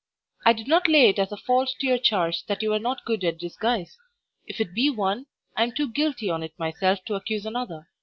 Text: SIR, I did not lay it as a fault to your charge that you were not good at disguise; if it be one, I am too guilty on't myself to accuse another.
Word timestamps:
SIR, 0.43 0.49
I 0.49 0.53
did 0.53 0.67
not 0.67 0.87
lay 0.87 1.09
it 1.09 1.19
as 1.19 1.31
a 1.31 1.37
fault 1.37 1.75
to 1.79 1.85
your 1.85 1.99
charge 1.99 2.43
that 2.47 2.63
you 2.63 2.71
were 2.71 2.79
not 2.79 3.05
good 3.05 3.23
at 3.23 3.37
disguise; 3.37 3.99
if 4.47 4.59
it 4.59 4.73
be 4.73 4.89
one, 4.89 5.27
I 5.55 5.61
am 5.61 5.73
too 5.73 5.91
guilty 5.91 6.27
on't 6.27 6.57
myself 6.57 7.05
to 7.05 7.13
accuse 7.13 7.45
another. 7.45 7.87